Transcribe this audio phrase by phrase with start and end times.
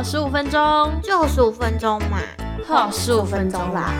[0.00, 2.22] 好十五分钟，就十五分钟嘛，
[2.66, 3.92] 好十五分钟啦。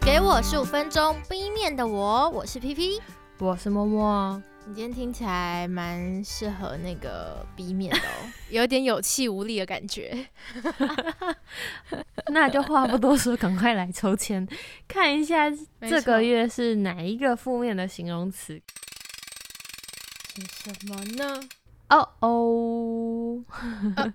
[0.00, 3.02] 给我十五分钟，B 面的我，我是 P P，
[3.38, 4.42] 我是默默。
[4.66, 10.26] 你今天听起来蛮适合那个 B 面的哦， 有点有气无力的感觉。
[12.32, 14.48] 那就话不多说，赶快来抽签，
[14.88, 15.52] 看一下
[15.82, 18.58] 这个月是哪一个负面的形容词。
[20.34, 21.40] 是什么呢？
[21.88, 23.44] 哦哦，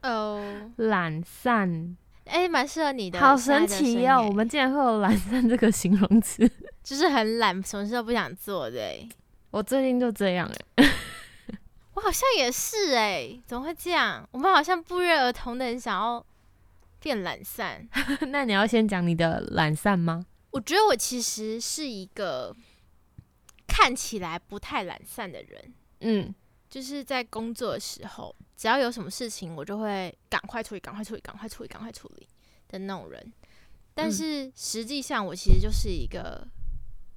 [0.04, 4.26] 哦， 懒散，哎，蛮适合你的，好神奇哦！
[4.28, 6.50] 我们竟然会有懒散这个形容词，
[6.84, 9.08] 就是很懒，什么事都不想做的。
[9.52, 10.86] 我最近就这样哎，
[11.96, 14.28] 我好像也是哎，怎么会这样？
[14.32, 16.24] 我们好像不约而同的很想要
[17.00, 17.88] 变懒散。
[18.30, 20.26] 那你要先讲你的懒散吗？
[20.52, 22.56] 我觉得我其实是一个
[23.68, 25.74] 看起来不太懒散的人。
[26.02, 26.34] 嗯，
[26.70, 32.28] 就是在工作的时候，只要有什么事情，我就会赶快处理，赶快处理，赶快处理，赶快处理
[32.68, 33.34] 的那种人。
[33.94, 36.48] 但是实际上，我其实就是一个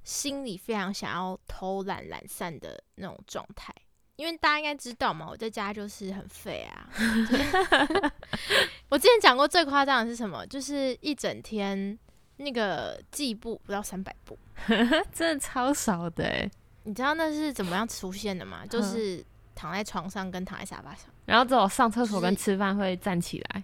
[0.03, 3.73] 心里非常想要偷懒、懒散的那种状态。
[4.15, 6.87] 因为大家应该知道嘛，我在家就是很废啊。
[8.89, 10.45] 我之前讲过最夸张的是什么？
[10.45, 11.97] 就是一整天
[12.37, 14.37] 那个计步不到三百步，
[15.11, 16.49] 真的超少的。
[16.83, 18.65] 你知道那是怎么样出现的吗？
[18.67, 19.25] 就是
[19.55, 23.63] 躺在床上跟躺在沙发上，然后只有上厕所跟吃饭会站起来，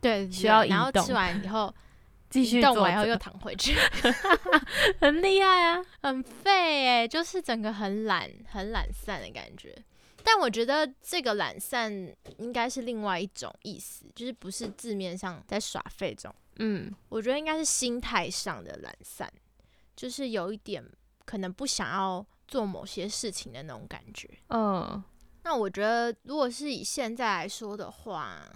[0.00, 0.76] 对，需要移动。
[0.76, 1.72] 然后吃完以后
[2.28, 3.74] 继续动完以后又躺回去
[5.00, 9.76] 很厉害啊，很废哎，就是整个很懒、很懒散的感觉。
[10.24, 11.92] 但我觉得这个懒散
[12.38, 16.34] 应该是另外一种意思，就是不是字面上在耍废这种。
[16.56, 19.30] 嗯，我觉得应该是心态上的懒散，
[19.96, 20.84] 就是有一点。
[21.24, 24.28] 可能不想要做某些事情的那种感觉。
[24.48, 25.02] 嗯，
[25.44, 28.46] 那我觉得，如果是以现在来说的话，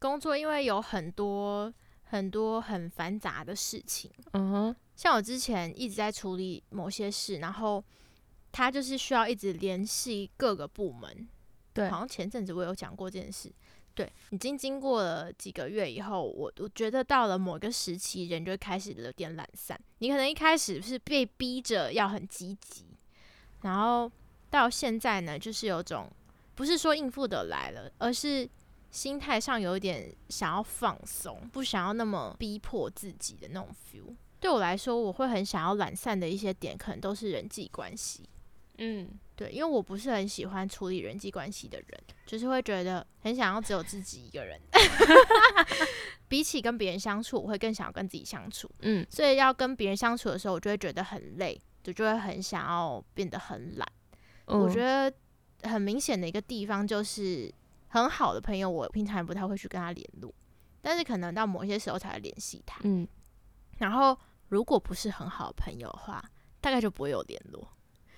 [0.00, 1.72] 工作因为有很多
[2.02, 4.10] 很多很繁杂的事情。
[4.32, 7.84] 嗯哼，像我之前一直在处理某些事，然后
[8.50, 11.28] 他就是需要一直联系各个部门。
[11.72, 13.52] 对，好像前阵子我有讲过这件事。
[13.94, 19.78] 对，已经经过了几个月以后，我我觉得到了某个时期，人就开始有点懒散。
[19.98, 22.87] 你可能一开始是被逼着要很积极，
[23.62, 24.10] 然后
[24.50, 26.10] 到现在呢，就是有种
[26.54, 28.48] 不是说应付的来了，而是
[28.90, 34.14] 心态上有一点想要放松，不想要那么逼迫自己的那种 feel。
[34.40, 38.28] 对我来说，我会很想要懒散的一些点，可能都是人际关系。
[38.78, 39.08] 嗯。
[39.38, 44.60] 对，因为我不是很喜欢处理人际关系的人，就是会觉得很想要只有自己一个人。
[46.26, 48.68] 比起跟别人相处，我会更想要跟自己相处。
[48.80, 51.56] 嗯，所以要跟别人相处的时候，我就会觉得很累，
[51.88, 53.88] 就就会很想要变得很懒。
[54.44, 55.10] 我觉得
[55.62, 57.52] 很明显的一个地方就是，
[57.88, 60.32] 很好的朋友，我平常不太会去跟他联络，
[60.82, 62.78] 但是可能到某些时候才会联系他。
[62.84, 63.08] 嗯，
[63.78, 64.16] 然后
[64.48, 66.22] 如果不是很好的朋友的话，
[66.60, 67.66] 大概就不会有联络。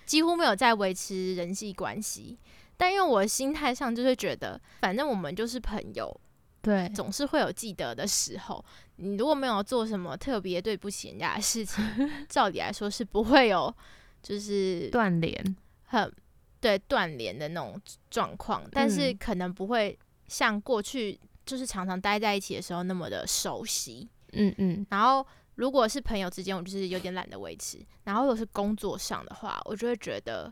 [0.04, 2.36] 几乎没有在维持人际关系，
[2.76, 6.20] 但因为我心态上就是觉得，反正我们就是朋友，
[6.60, 8.64] 对，总是会有记得的时候。
[9.00, 11.84] 你如果没有做什么特别对不起人家的事情，
[12.28, 13.74] 照理来说是不会有
[14.22, 16.12] 就是断联，很
[16.60, 18.62] 对断联的那种状况。
[18.70, 24.08] 但是可能不会像过去就是常常待在一起的时候那么的熟悉。
[24.32, 25.26] 嗯嗯，然后。
[25.56, 30.50] 如果是朋友之间，我就是有点懒得维持；然后如果是工作上的话，我就会觉得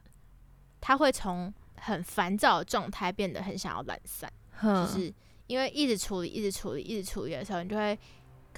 [0.83, 5.11] 他会从很烦躁的状态变得很想要懒散，就是
[5.47, 7.99] 因为一直处理、一直处理、一直处理的时候，你就会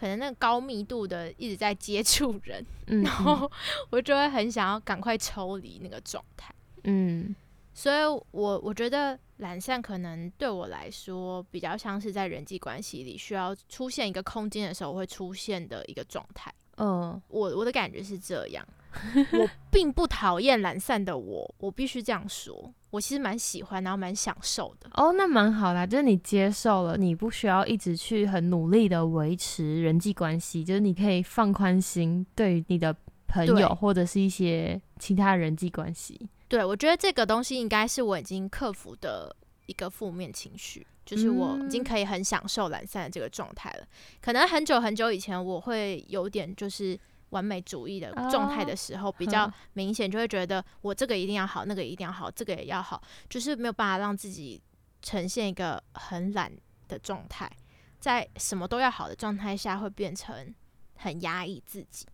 [0.01, 3.51] 可能那个高密度的一直在接触人，然后
[3.91, 6.55] 我就会很想要赶快抽离那个状态。
[6.85, 7.35] 嗯，
[7.75, 9.19] 所以我我觉得。
[9.41, 16.53] 懒散可能对我来说比较像是在人际关系里需要出现一个空间的时候会出现的一个状态。
[16.77, 18.63] 嗯，我我的感觉是这样。
[19.39, 22.73] 我并不讨厌懒散的我，我必须这样说。
[22.91, 24.91] 我其实蛮喜欢，然后蛮享受的。
[24.95, 32.95] 哦，那蛮好啦，就是你接受了，你不需要一直去很努力的维持人际关系，就是你可以放宽心，对于你的
[33.29, 36.29] 朋友或者是一些其他人际关系。
[36.49, 39.35] 对，我觉得这个东西应该是我已经克服的
[39.67, 43.87] 一个负面情绪，就是我已经可以很享受懒散的这个状态了。
[44.21, 46.99] 可能很久很久以前，我会有点就是
[47.31, 54.63] 完美主义的状态的时候，比较明显，就会觉得我这个一定要好，那个一定要好，这个也要好，就是没有办法让自己
[55.03, 56.53] 呈现一个很懒
[56.89, 57.51] 的状态，
[57.99, 60.55] 在什么都要好的状态下，会变成
[60.97, 62.07] 很压抑自己。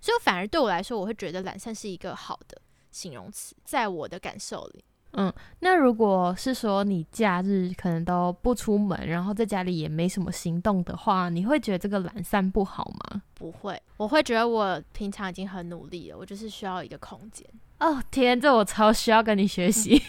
[0.00, 2.60] 所以反而对我来说，我会觉得懒散是一个好的。
[2.90, 4.84] 形容词，在我的感受里，
[5.16, 13.22] 嗯，那如果是说你假日可能都不出门，然后在家里也没什么行动的话，你会觉得这个懒散不好吗？
[13.34, 17.46] 不会，我会觉得我平常已经很努力了，我就是需要一个空间。
[17.78, 20.02] 哦天，这我超需要跟你学习。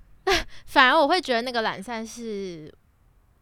[0.66, 2.72] 反而我会觉得那个懒散是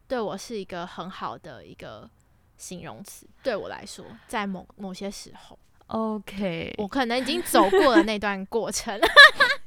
[0.07, 2.09] 对我是一个很好的一个
[2.57, 5.57] 形容词，对我来说，在某某些时候。
[5.87, 8.99] OK，我可能已经走过了那段过程。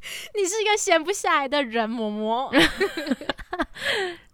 [0.34, 2.50] 你是一个闲不下来的人，嬷嬷。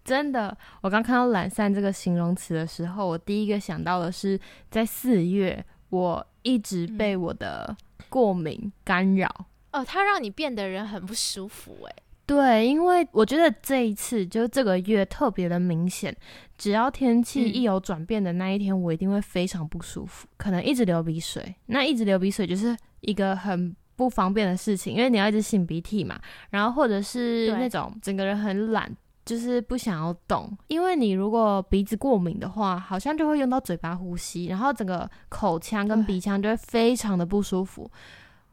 [0.04, 4.38] 真的，我刚看到“懒散”这个形容词的时候，我第一个想到的是，
[4.70, 7.74] 在四月，我一直被我的
[8.10, 9.46] 过敏干扰。
[9.72, 11.94] 哦，它让你变得人很不舒服，哎。
[12.26, 16.14] 对，因为我觉得这一次就这个月特别的明显，
[16.56, 21.54] 只要天气一有转变的那一天，我一定会非常不舒服，可能一直流鼻水。
[21.66, 26.18] 那一直流鼻水就是一个很不方便的事情，因为你要一直擤鼻涕嘛，
[26.50, 28.90] 然后或者是那种整个人很懒，
[29.24, 30.50] 就是不想要动。
[30.68, 37.90] 因为你如果鼻子过敏的话，好像就会用到嘴巴呼吸，然后整个口腔跟鼻腔就会非常的不舒服。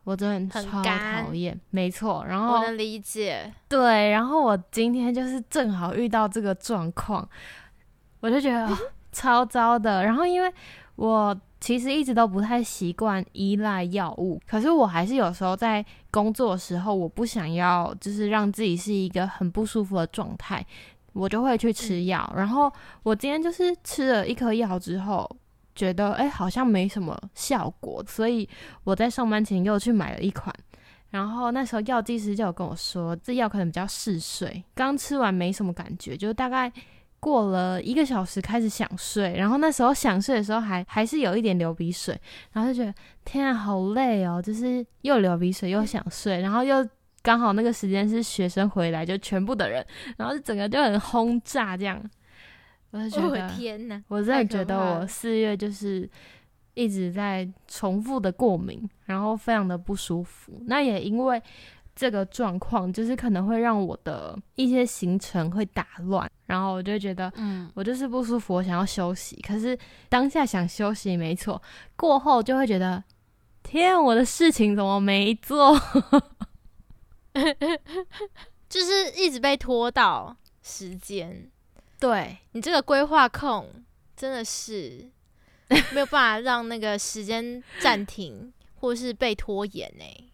[0.04, 2.26] 我真的超讨厌，没错。
[2.28, 4.10] 然后我能理解，对。
[4.10, 7.28] 然后我今天就是正好遇到这个状况，
[8.20, 8.68] 我就觉得
[9.12, 10.04] 超糟的。
[10.04, 10.52] 然后因为
[10.96, 20.66] 我其实一直都不太习惯依赖药物，可是我还是有时候在工作的时候，我不想要就是让自己是一个很不舒服的状态，
[21.14, 22.34] 我就会去吃药。
[22.36, 22.70] 然后
[23.04, 25.30] 我今天就是吃了一颗药之后。
[25.74, 28.48] 觉得哎，好像没什么效果，所以
[28.84, 30.54] 我在上班前又去买了一款。
[31.12, 36.70] 然后那时候药剂师就有跟我说，这药可能比较嗜睡，刚吃完没什么感觉，就大概
[37.22, 39.38] 过了一个小时开始想睡。
[39.38, 42.20] 然后那时候想睡的时候还还是有一点流鼻水，
[42.52, 46.86] 然后就觉得天啊，好累哦，就是又流鼻水又想睡，然后又
[47.22, 49.86] 刚好那个时间是学生回来，就全部的人，
[50.18, 52.04] 然后就整个就很轰炸这样。
[52.90, 54.04] 我就觉得，天哪！
[54.10, 56.10] 我真的觉得我四月就是
[56.74, 60.62] 一直在重复的过敏，然后非常的不舒服。
[60.66, 61.42] 那也因为
[61.96, 69.36] 这个状况，就是可能会让我的一些行程会打乱，然后我就觉得，嗯，我就是不舒服，我想要休息。
[69.46, 69.78] 可是
[70.10, 71.62] 当下想休息没错，
[71.96, 73.04] 过后就会觉得，
[73.62, 75.74] 天，我的事情怎么没做？
[78.68, 81.50] 就是一直被拖到时间。
[82.00, 83.70] 对你这个规划控
[84.16, 85.08] 真的是
[85.70, 90.32] 没有办法让那个时间暂停，或是被拖延呢？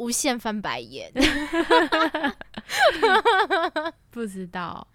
[0.00, 1.12] 无限翻白眼，
[4.10, 4.86] 不知道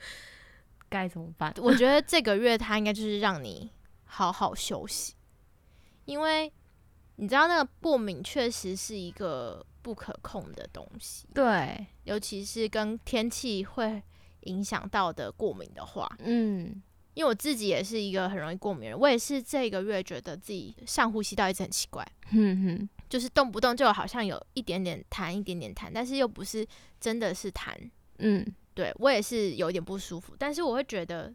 [0.90, 1.54] 该怎么办。
[1.58, 3.72] 我觉得这个月他应该就是让你
[4.06, 5.14] 好好休息，
[6.06, 6.52] 因为
[7.18, 14.02] 你知道那个过敏确实是一个不可控的东西，对，尤其是跟天气会。
[14.46, 16.80] 影响到的过敏的话，嗯，
[17.16, 26.66] 因为我自己也是一个很容易过敏人，我也是这个月觉得自己上呼吸道一直很奇怪，嗯哼，就是动不动就好像有一点点痰，一点点痰，但是又不是
[27.00, 27.74] 真的是痰，
[28.20, 31.34] 嗯，对我也是有点不舒服，但是我会觉得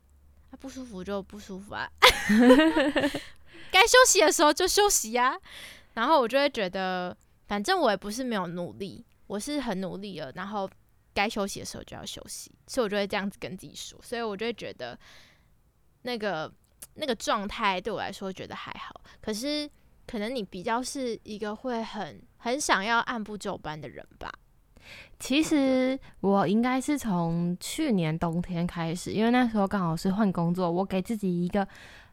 [0.59, 1.91] 不舒服就不舒服啊，
[3.71, 5.39] 该休息的时候就休息呀，
[5.95, 10.69] 然后我就会觉得，反正我也不是没有努力，我是很努力了，然后。
[11.13, 14.97] 该休息的时候就要休息，所以我就会这样子跟自己说，所以我就会觉得
[16.03, 16.51] 那个
[16.95, 18.95] 那个状态对我来说觉得还好。
[19.21, 19.69] 可是
[20.11, 24.29] 可能你比较是一个会很很想要按部就班的人吧？
[25.21, 31.65] 其实我应该是从去年冬天开始，因为那时候刚好是换工作，我给自己一个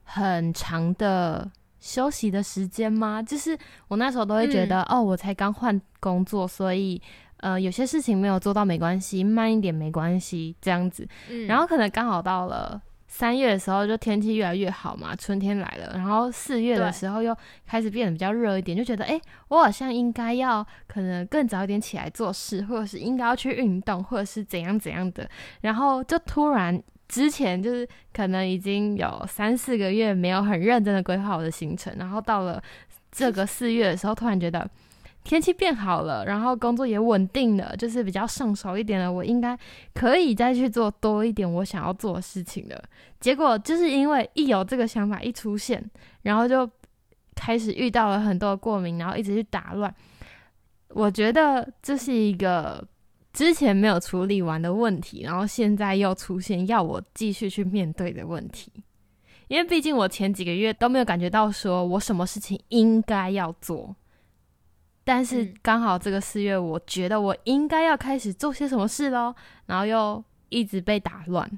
[0.04, 1.50] 很长的
[1.80, 3.24] 休息的时间吗？
[3.24, 7.02] 就是我那时候都会觉得，哦，我才刚换工作，所以。
[7.40, 11.08] 呃，有些事情没有做到没关系，慢一点没关系，这样子。
[11.30, 15.94] 嗯，然后可能刚好到了三月的时候，就天气越来越好嘛，春天来了。
[15.96, 17.36] 然后四月的时候又
[17.66, 25.28] 开始变得比较热一点，就觉得哎，我好像应该要可能更早一点起来做事，或者是应该要去运动，或者是怎样怎样的。
[25.62, 32.62] 然后就突然之前就是可能已经有三四个月没有很认真的规划我的行程，然后到了
[33.12, 34.70] 这个四月的时候，突然觉得。
[35.28, 39.12] 天气变好了，然后工作也稳定了，就是比较上手一点了。
[39.12, 39.60] 我应该
[39.94, 42.82] 可以再去做多一点我想要做的事情了。
[43.20, 45.84] 结果就是因为一有这个想法一出现，
[46.22, 46.70] 然后就
[47.36, 49.94] 开始遇到了很多过敏，然后一直去打乱。
[50.92, 52.82] 我觉得这是一个
[53.34, 58.72] 之前没有处理完的问题，然后现在又出现要我继续去面对的问题。
[59.50, 63.94] 因为毕竟我前几个月都没有感觉到说我什么事情应该要做。
[65.08, 69.34] 但是嗯刚好这个四月，我觉得我应该要开始做些什么事喽，
[69.68, 71.50] 然后又一直被打乱。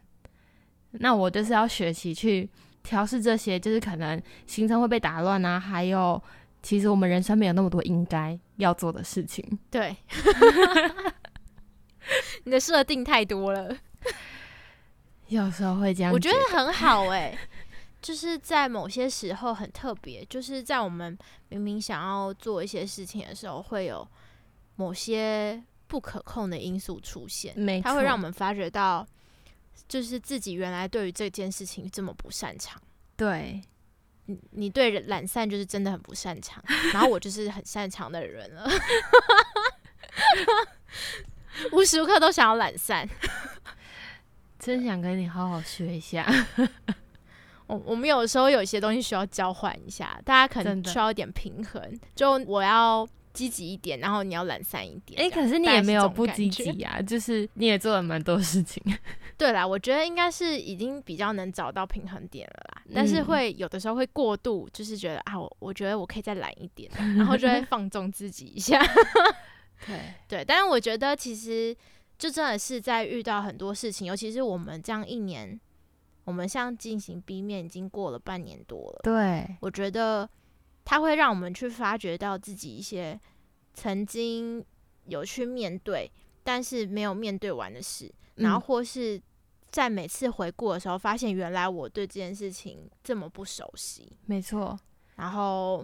[0.92, 2.48] 那我就是要学习去
[2.84, 6.22] 调试这些，就是可能行程会被打乱啊，还有
[6.62, 9.44] 其实我们人生没有那么多应该要做的事情。
[9.72, 9.96] 对，
[12.46, 13.76] 你的设定太多了，
[15.28, 17.36] 有时候会这样，我觉得很好哎、
[18.02, 21.18] 就是在某些时候很特别，就是在我们
[21.50, 24.08] 明明想要做一些事情的时候，会有
[24.76, 29.06] 某些不可控的因素出现，没，它会让我们发觉到，
[29.88, 32.82] 就是自己原来对于这件事情这么不擅长。
[33.18, 33.62] 对
[34.28, 36.64] 你你对懒散就是真的很不擅长，
[36.94, 38.70] 然后我就是很擅长的人了，
[41.74, 43.06] 无时无刻都想要懒散。
[44.58, 46.26] 真想跟你好好学一下。
[47.70, 52.00] 我我们有时候有一些东西需要交换一下，大家可能需要一点平衡。
[52.16, 55.22] 就我要积极一点，然后你要懒散一点。
[55.22, 58.84] 哎、可是你也没有不积极 啊，就是你也做了蛮多事情。
[59.38, 68.84] 对啦，我觉得应该是已经比较能找到平衡点了啦，但是嗯会有的时候会过度，就是觉得啊，我我觉得我可以再懒一点，然后就会 放纵自己一下。
[69.86, 71.74] 对，对，但是我觉得其实
[72.18, 75.58] 就真的是在遇到很多事情，尤其是我们这样一年，
[76.30, 80.30] 我们像进行 B 面已经过了半年多了，对，我觉得
[80.86, 83.20] 它会让我们去发掘到自己一些
[83.74, 84.64] 曾经
[85.06, 86.12] 有去面对，
[86.44, 88.62] 但是没有面对完的事，然后嗯。
[88.62, 89.20] 或是
[89.72, 94.80] 在每次回顾的时候，发现原来我对这件事情这么不熟悉，没错，
[95.16, 95.84] 然后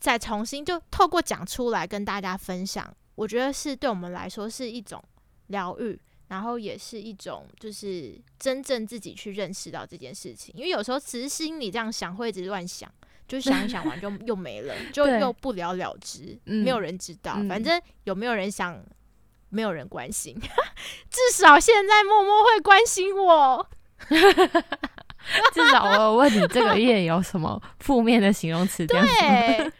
[0.00, 5.00] 再重新就透过讲出来跟大家分享，我觉得是对我们来说是一种
[5.46, 10.54] 疗愈，然后也是一种就是真正自己去认识到这件事情。
[10.56, 12.90] 因为有时候只是心里这样想，会一直乱想，
[13.28, 17.34] 就想一想完就 又没了，就又不了了之，嗯没有人知道。
[17.36, 18.82] 嗯反正有没有人想，
[19.48, 20.34] 没有人关心，
[21.10, 23.68] 至少现在默默会关心我。
[25.52, 28.86] 至少我有问你这个月有什么负面的形容词。
[28.86, 29.72] 对，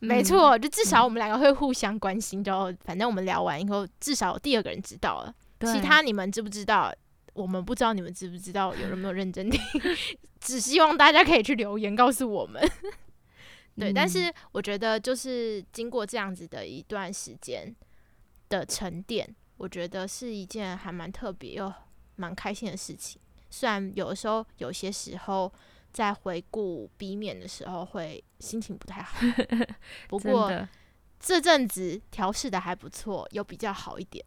[0.00, 2.42] 没错，就至少我们两个会互相关心。
[2.42, 5.34] 就反正我们聊完以后，至少第二个人知道了。
[5.58, 6.92] 对其他你们知不知道？
[7.32, 9.60] 我们不知道你们知不知道，有人没有认真听？
[10.40, 12.62] 只希望大家可以去留言告诉我们。
[13.76, 17.74] 对，但嗯是我觉得就是经过这样子的一段时间
[18.48, 21.72] 的沉淀，我觉得是一件还蛮特别又
[22.14, 23.20] 蛮开心的事情。
[23.50, 25.52] 虽然有的时候有些时候
[25.92, 29.18] 在回顾 B 面的时候会心情不太好，
[30.08, 30.68] 不过，
[31.18, 34.24] 这阵子调试的还不错，有比较好一点。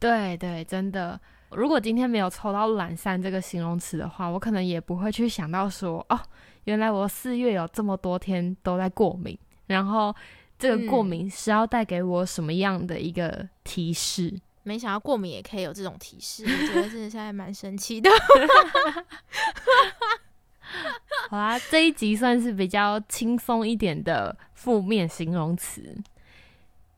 [0.00, 1.20] 对对，真的。
[1.50, 6.18] 如果今天没有抽到懒散这个形容词的话，我可能也不会去想到说，哦，
[6.64, 10.14] 原来我四月有这么多天都在过敏，然后
[10.56, 14.32] 这个过嗯敏是要带给我什么样的一个提示？
[14.62, 18.08] 没想到过敏也可以有这种提示，我觉得真的是还蛮神奇的。
[21.28, 26.00] 好啦，这一集算是比较轻松一点的负面形容词，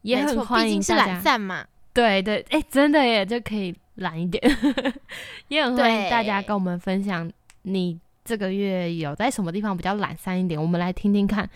[0.02, 1.12] 也很欢毕竟是迎大家。
[1.12, 1.66] 懒散嘛。
[1.92, 4.42] 对对，哎、真的耶，就可以懒一点，
[5.48, 7.30] 也很欢迎大家跟我们分享
[7.62, 11.48] 你这个月有在什么地方比较懒散一点，我们来听听看。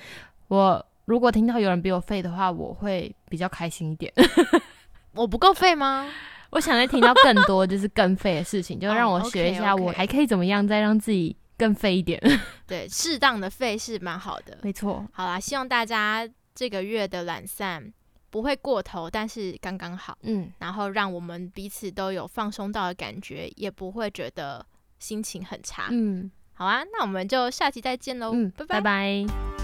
[0.49, 4.13] 我如果听到有人比我废的话，我会比较开心一点。
[5.15, 6.09] 我不够废吗？
[6.51, 12.21] 我想再听到更多就是更废的事情，就让我哦学一下，我还可以怎么样再让自己更废一点。
[12.67, 14.59] 对，适当的废是蛮好的。
[14.63, 17.93] 没错，好啦，希望大家这个月的懒散
[18.37, 24.63] 不会过头，但是刚刚好，嗯，然后让我们彼此都有放松到的感觉，也不会觉得
[24.99, 25.89] 心情很差。
[25.91, 26.31] 嗯。
[26.53, 28.67] 好啊，那我们就下期再见喽，嗯，拜。
[28.67, 29.56] 拜拜